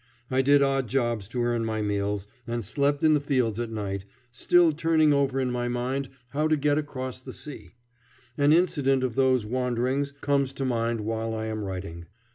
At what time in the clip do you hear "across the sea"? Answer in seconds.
6.79-7.75